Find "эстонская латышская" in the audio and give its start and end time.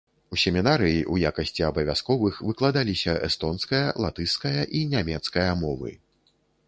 3.27-4.61